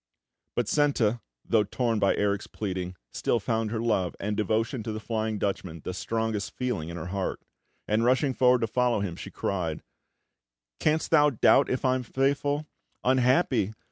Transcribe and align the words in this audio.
But 0.55 0.67
Senta, 0.67 1.21
though 1.45 1.63
torn 1.63 1.99
by 1.99 2.15
Erik's 2.15 2.47
pleading, 2.47 2.95
still 3.11 3.39
found 3.39 3.69
her 3.69 3.79
love 3.79 4.15
and 4.19 4.35
devotion 4.35 4.81
to 4.81 4.91
the 4.91 4.99
Flying 4.99 5.37
Dutchman 5.37 5.81
the 5.83 5.93
strongest 5.93 6.53
feeling 6.55 6.89
in 6.89 6.97
her 6.97 7.09
heart; 7.13 7.39
and, 7.87 8.03
rushing 8.03 8.33
forward 8.33 8.61
to 8.61 8.67
follow 8.67 9.01
him, 9.01 9.15
she 9.15 9.29
cried: 9.29 9.83
"Canst 10.79 11.11
thou 11.11 11.29
doubt 11.29 11.69
if 11.69 11.85
I 11.85 11.93
am 11.93 12.01
faithful? 12.01 12.65
Unhappy! 13.03 13.73